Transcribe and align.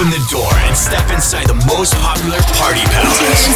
Open 0.00 0.12
the 0.12 0.28
door 0.32 0.48
and 0.64 0.74
step 0.74 1.04
inside 1.12 1.44
the 1.44 1.60
most 1.68 1.92
popular 2.00 2.40
party 2.56 2.80
palace. 2.88 3.52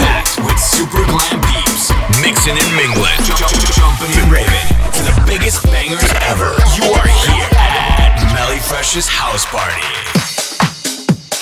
Packed 0.00 0.40
with 0.40 0.58
super 0.58 1.04
glam 1.04 1.36
peeps, 1.52 1.92
mixing 2.24 2.56
and 2.56 2.72
mingling, 2.72 3.12
jumping 3.36 4.08
and 4.16 4.32
raving 4.32 4.68
to 4.96 5.02
the 5.04 5.12
biggest 5.28 5.64
bangers 5.64 6.08
ever. 6.32 6.56
You 6.80 6.88
are 6.96 7.08
here 7.28 7.48
at 7.60 8.16
Melly 8.32 8.56
Fresh's 8.56 9.06
house 9.06 9.44
party. 9.44 9.84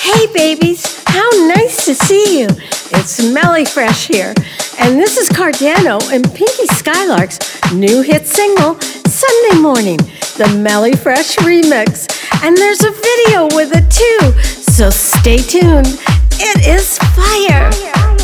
Hey 0.03 0.27
babies, 0.33 0.83
how 1.07 1.29
nice 1.47 1.85
to 1.85 1.95
see 1.95 2.41
you. 2.41 2.47
It's 2.91 3.23
Melly 3.23 3.63
Fresh 3.63 4.09
here, 4.09 4.33
and 4.79 4.99
this 4.99 5.15
is 5.15 5.29
Cardano 5.29 6.01
and 6.11 6.25
Pinky 6.35 6.67
Skylark's 6.75 7.39
new 7.71 8.01
hit 8.01 8.27
single, 8.27 8.75
Sunday 9.15 9.61
Morning, 9.61 9.95
the 10.35 10.59
Melly 10.61 10.91
Fresh 10.91 11.37
remix. 11.37 12.05
And 12.43 12.57
there's 12.57 12.83
a 12.83 12.91
video 12.91 13.45
with 13.55 13.71
it 13.73 13.89
too, 13.89 14.41
so 14.43 14.89
stay 14.89 15.37
tuned. 15.37 15.97
It 16.33 16.67
is 16.67 16.97
fire. 17.15 18.14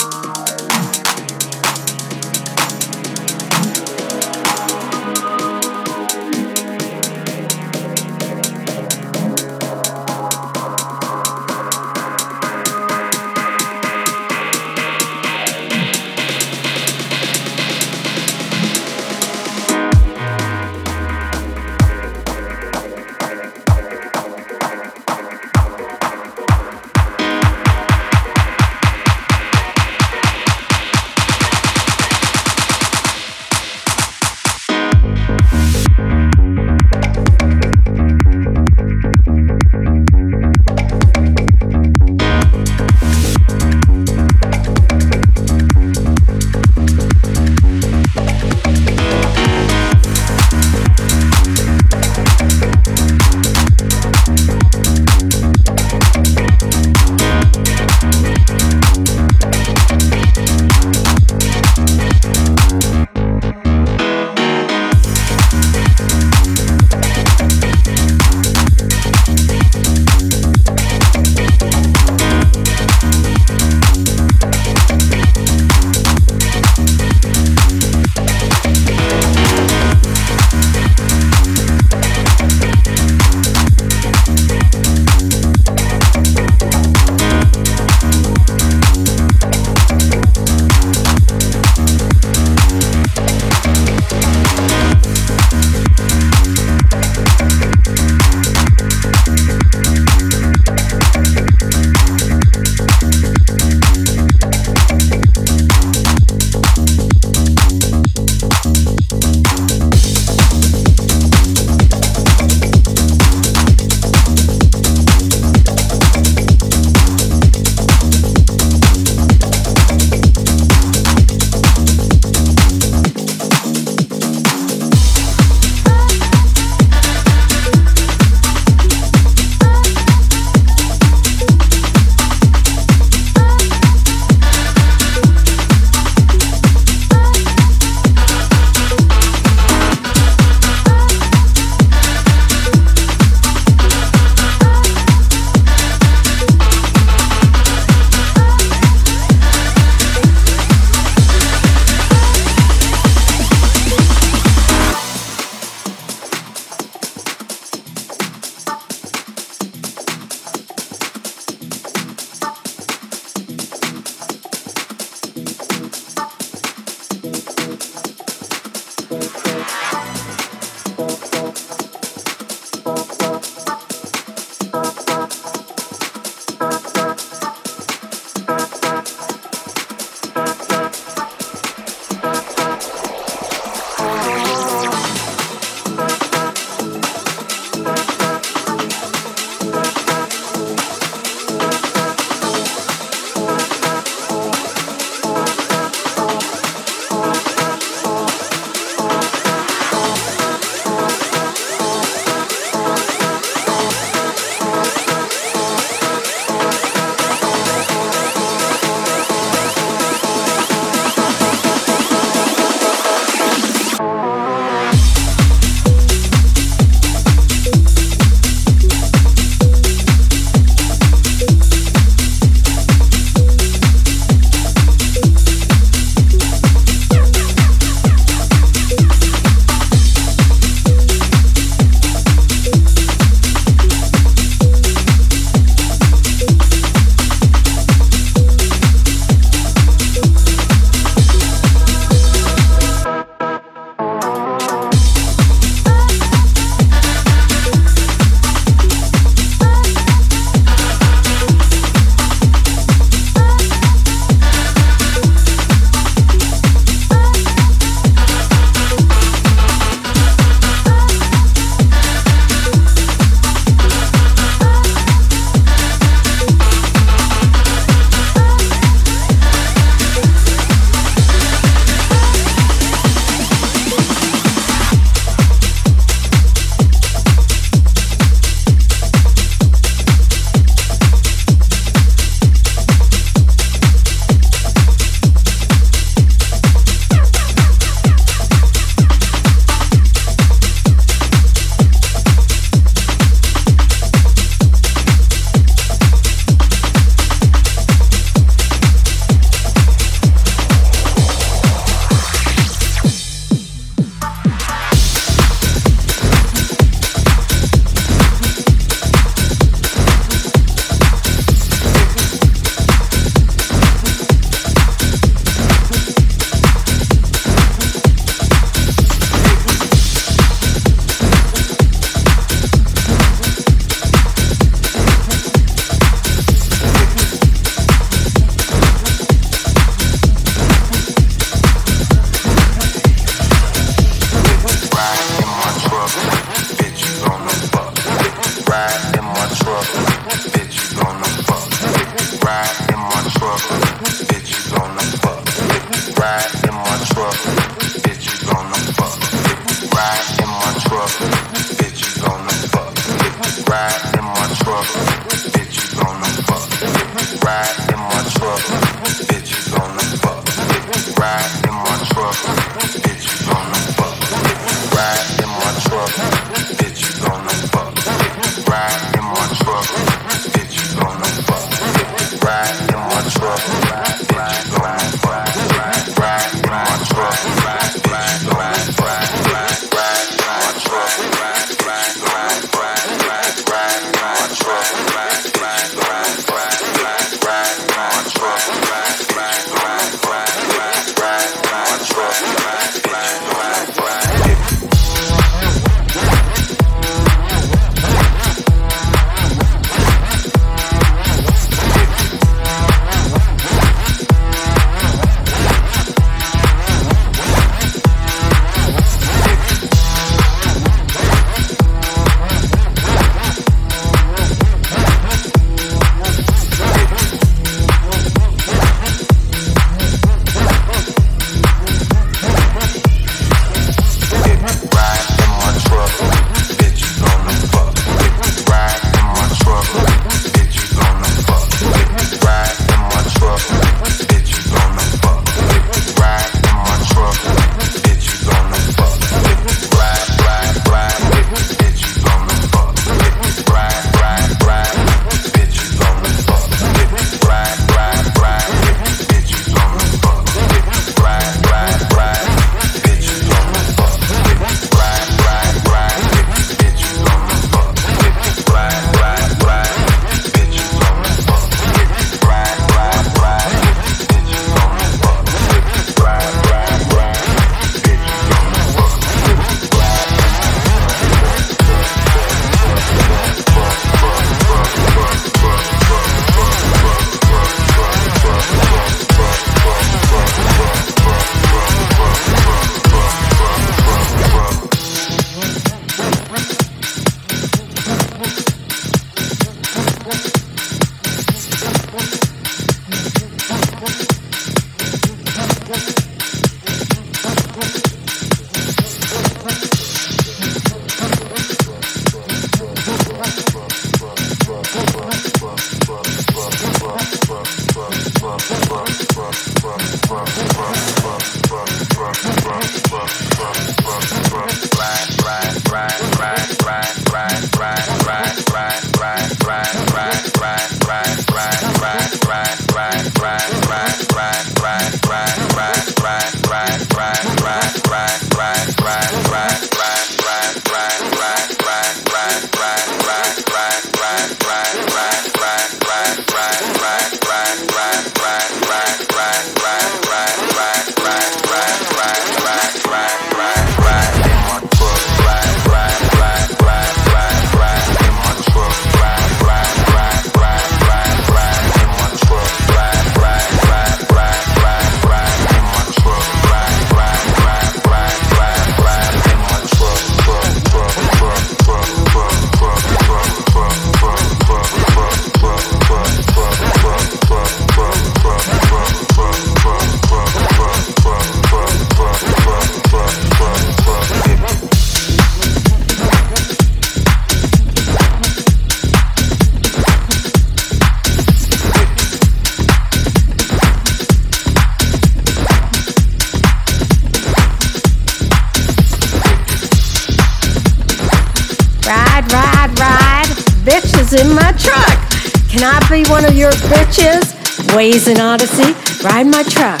Waze 597.94 598.26
and 598.26 598.40
Odyssey, 598.40 598.92
Ride 599.24 599.46
My 599.46 599.62
Truck, 599.62 600.00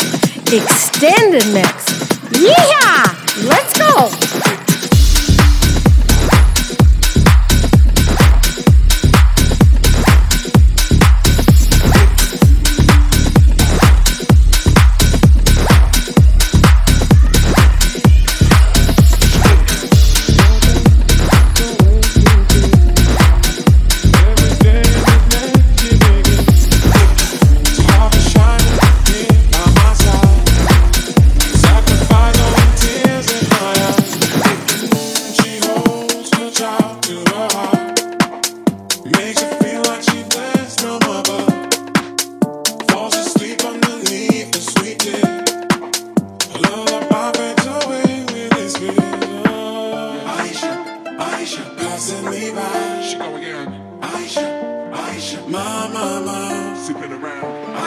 Extended 0.52 1.46
Mix. 1.54 1.94
Yeah! 2.40 3.03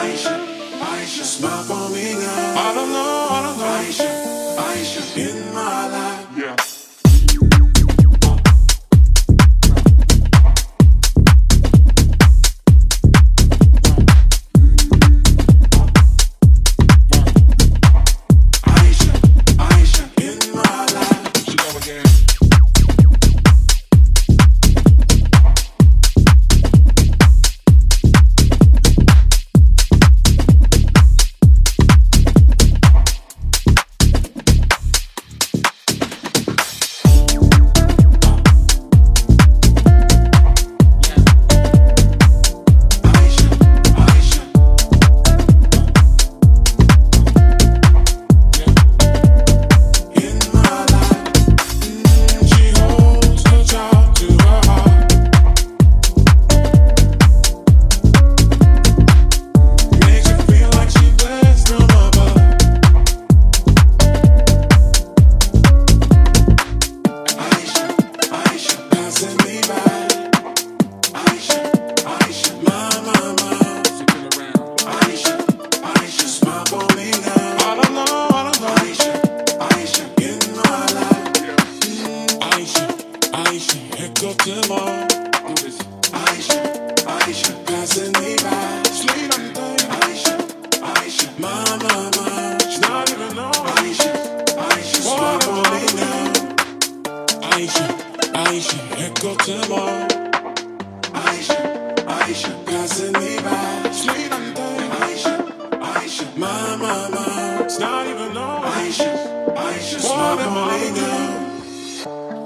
Aisha, 0.07 0.35
Aisha, 0.79 1.23
smile 1.25 1.63
for 1.63 1.89
me 1.93 2.13
now. 2.13 2.63
I 2.65 2.73
don't 2.73 2.91
know, 2.95 3.27
I 3.29 3.39
don't 3.43 3.57
know. 3.59 3.75
Aisha, 3.75 4.07
Aisha, 4.69 5.01
in 5.17 5.53
my 5.53 5.76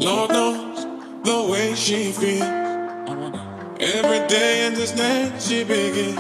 Lord 0.02 0.32
knows 0.32 0.84
the 1.24 1.48
way 1.52 1.76
she 1.76 2.12
feels. 2.12 2.42
Every 3.80 4.28
day 4.28 4.66
in 4.66 4.74
this 4.74 4.96
night 4.96 5.40
she 5.40 5.64
begins 5.64 6.16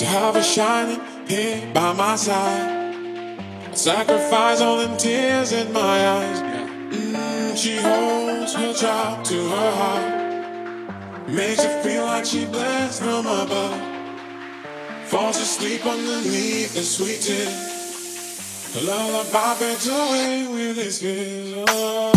to 0.00 0.06
have 0.06 0.36
a 0.36 0.42
shining 0.42 1.00
here 1.26 1.70
by 1.74 1.92
my 1.92 2.16
side. 2.16 3.38
I 3.70 3.74
sacrifice 3.74 4.62
all 4.62 4.78
them 4.78 4.96
tears 4.96 5.52
in 5.52 5.70
my 5.70 6.08
eyes. 6.08 6.40
Mm, 6.40 7.58
she 7.58 7.76
holds 7.76 8.54
her 8.54 8.72
child 8.72 9.22
to 9.26 9.48
her 9.50 9.70
heart. 9.80 11.28
Makes 11.28 11.62
her 11.62 11.82
feel 11.82 12.04
like 12.06 12.24
she 12.24 12.46
blessed 12.46 13.02
from 13.02 13.26
above. 13.26 13.82
Falls 15.04 15.36
asleep 15.36 15.84
underneath 15.84 16.72
the 16.72 16.82
sweet 16.82 17.20
tears. 17.20 17.76
Lullaby 18.82 19.54
fades 19.54 19.88
away 19.88 20.46
with 20.48 20.76
his 20.78 21.02
fears. 21.02 21.64
Oh. 21.68 22.15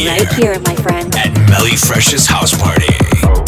here. 0.00 0.10
Right 0.10 0.32
here, 0.32 0.58
my 0.60 0.74
friend. 0.76 1.14
At 1.14 1.32
Melly 1.50 1.76
Fresh's 1.76 2.26
house 2.26 2.56
party. 2.56 3.39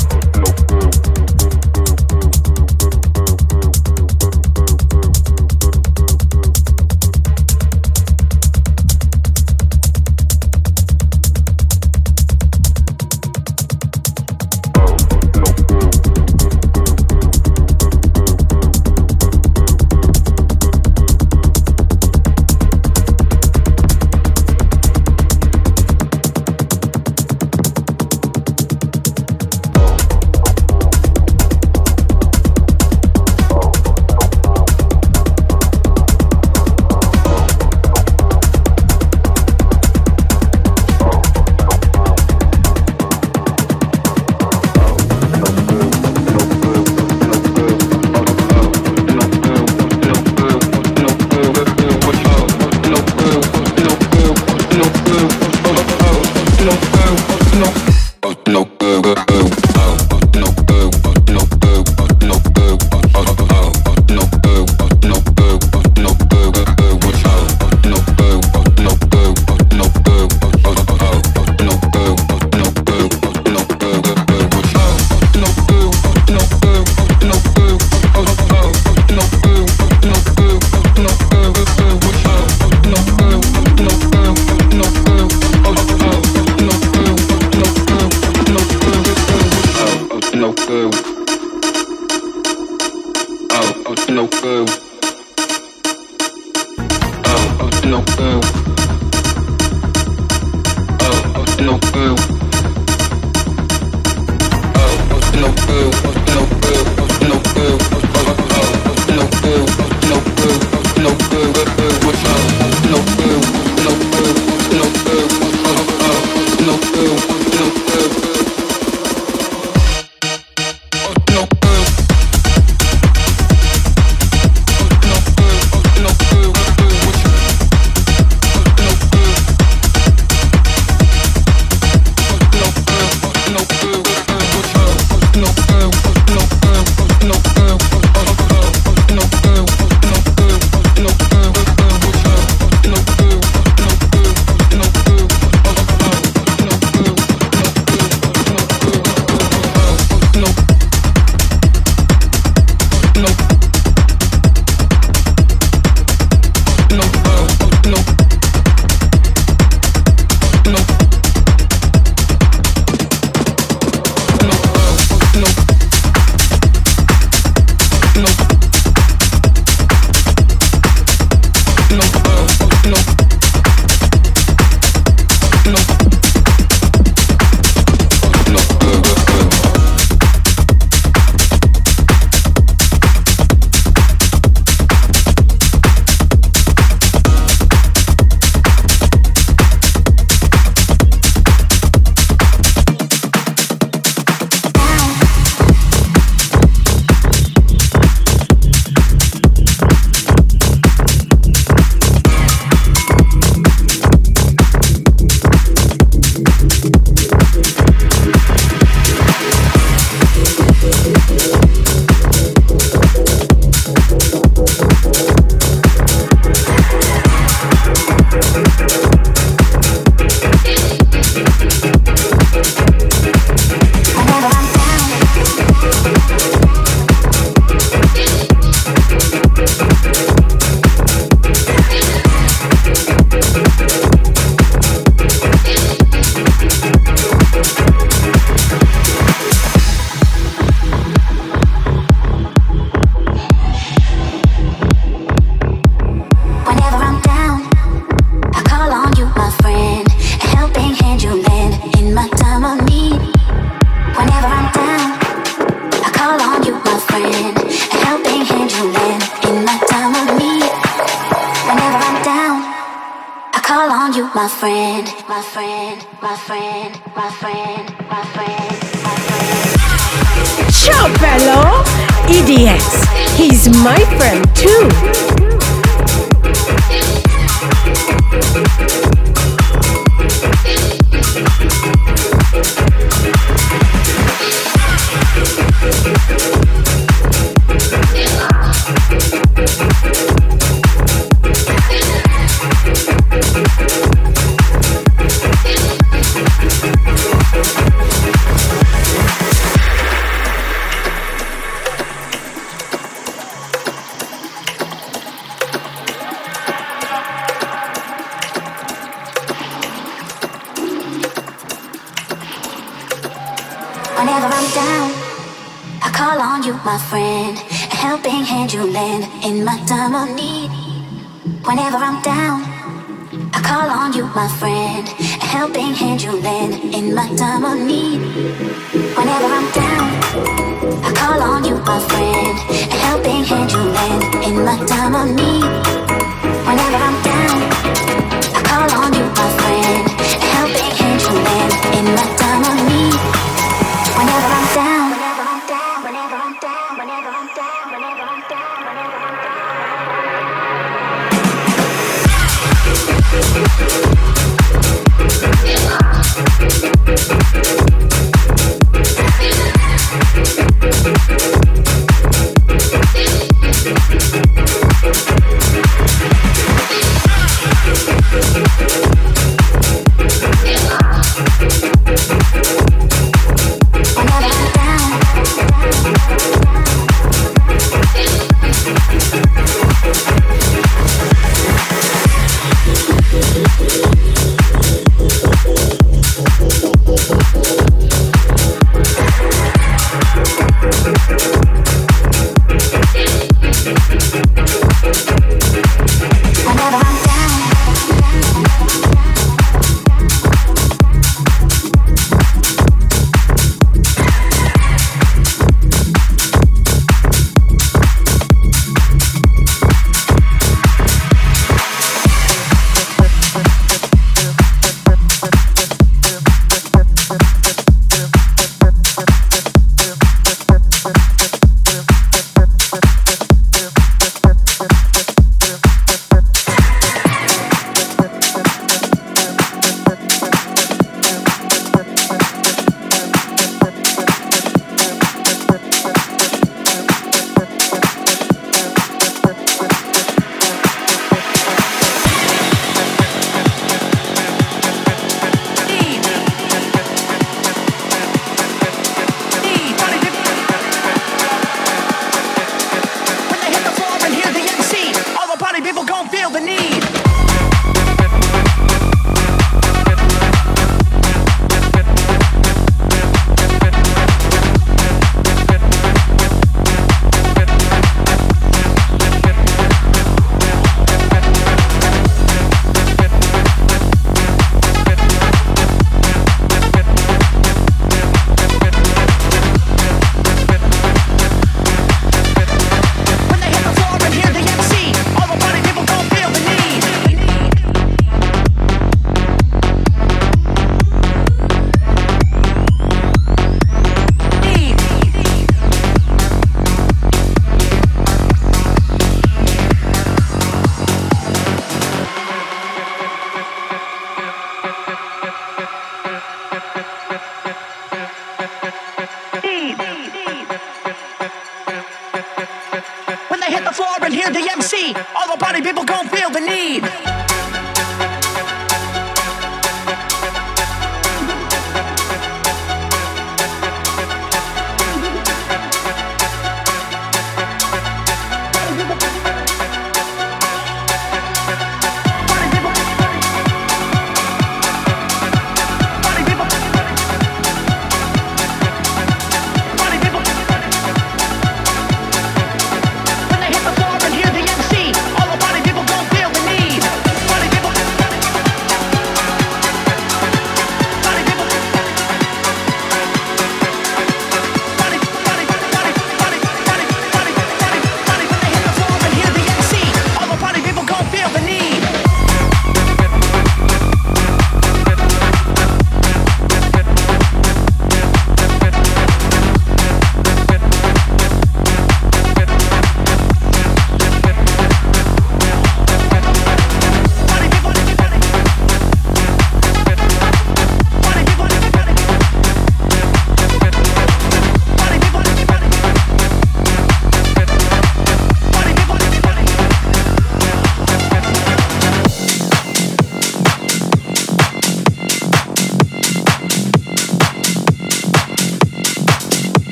In 334.47 334.65
my 334.65 334.79
time 334.87 335.15
of 335.15 335.35
need. 335.37 335.92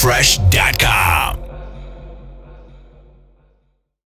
Fresh's 0.00 0.39